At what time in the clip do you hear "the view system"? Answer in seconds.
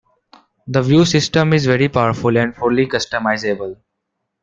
0.65-1.53